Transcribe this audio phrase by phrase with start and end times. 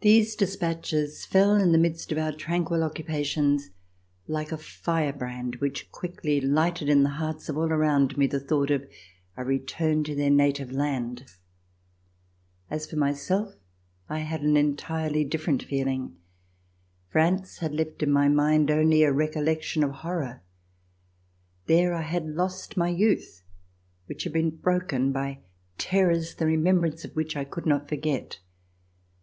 [0.00, 3.68] These dispatches fell in the midst of our tranquil occupations
[4.26, 8.40] like a fire brand which quickly lighted in the hearts of all around me the
[8.40, 8.88] thought of
[9.36, 11.32] a return to their native land.
[12.70, 13.52] As for myself,
[14.08, 16.16] I had an entirely different feeling.
[17.10, 20.40] France had left in my mind only a recollection of horror.
[21.66, 23.42] There I had lost my youth,
[24.06, 25.40] which had been broken by
[25.76, 28.38] terrors the remembrance of which I could not forget.